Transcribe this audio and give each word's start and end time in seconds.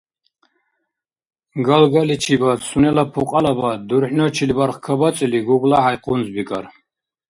Галгаличибад 1.65 2.59
сунела 2.69 3.03
пукьалабад 3.13 3.79
дурхӀначил 3.89 4.51
барх 4.57 4.77
кабацӀили 4.85 5.39
ГуглахӀяй 5.47 5.97
къунзбикӀар. 6.03 6.65